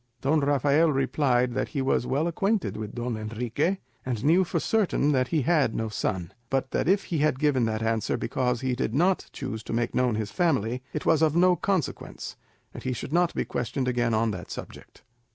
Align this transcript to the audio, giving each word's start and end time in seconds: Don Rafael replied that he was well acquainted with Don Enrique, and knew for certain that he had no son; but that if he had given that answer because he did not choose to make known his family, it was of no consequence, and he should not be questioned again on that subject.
Don 0.21 0.39
Rafael 0.39 0.91
replied 0.91 1.53
that 1.53 1.67
he 1.67 1.81
was 1.83 2.07
well 2.07 2.25
acquainted 2.27 2.75
with 2.75 2.95
Don 2.95 3.15
Enrique, 3.15 3.77
and 4.03 4.25
knew 4.25 4.43
for 4.43 4.59
certain 4.59 5.11
that 5.11 5.27
he 5.27 5.43
had 5.43 5.75
no 5.75 5.89
son; 5.89 6.33
but 6.49 6.71
that 6.71 6.89
if 6.89 7.03
he 7.03 7.19
had 7.19 7.37
given 7.37 7.65
that 7.65 7.83
answer 7.83 8.17
because 8.17 8.61
he 8.61 8.73
did 8.73 8.95
not 8.95 9.29
choose 9.31 9.61
to 9.61 9.73
make 9.73 9.93
known 9.93 10.15
his 10.15 10.31
family, 10.31 10.81
it 10.91 11.05
was 11.05 11.21
of 11.21 11.35
no 11.35 11.55
consequence, 11.55 12.35
and 12.73 12.81
he 12.81 12.93
should 12.93 13.13
not 13.13 13.35
be 13.35 13.45
questioned 13.45 13.87
again 13.87 14.15
on 14.15 14.31
that 14.31 14.49
subject. 14.49 15.03